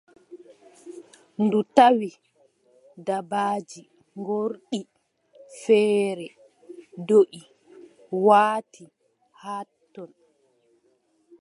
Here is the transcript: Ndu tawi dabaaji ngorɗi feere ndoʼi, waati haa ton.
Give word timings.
Ndu 1.43 1.59
tawi 1.75 2.09
dabaaji 3.07 3.81
ngorɗi 4.19 4.79
feere 5.59 6.27
ndoʼi, 7.01 7.41
waati 8.25 8.85
haa 9.41 9.63
ton. 9.93 10.11